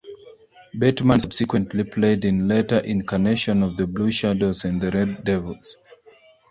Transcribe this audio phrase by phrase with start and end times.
[0.79, 5.77] Bateman subsequently played in later incarnations of the Blue Shadows and the Red Devils.